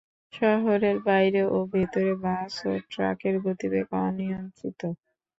[0.33, 4.81] শহরের বাইরে ও ভেতরে বাস ও ট্রাকের গতিবেগ অনিয়ন্ত্রিত।